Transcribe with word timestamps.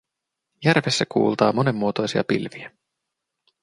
Järvessä 0.65 1.05
kuultaa 1.09 1.53
monenmuotoisia 1.53 2.23
pilviä. 2.23 2.71